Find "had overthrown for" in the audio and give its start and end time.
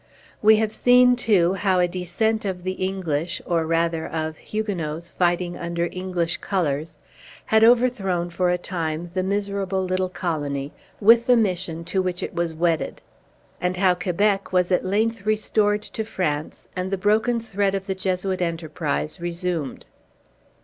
7.45-8.49